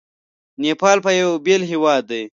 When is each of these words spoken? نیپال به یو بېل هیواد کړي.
نیپال 0.61 0.97
به 1.03 1.11
یو 1.21 1.31
بېل 1.45 1.61
هیواد 1.71 2.03
کړي. 2.09 2.21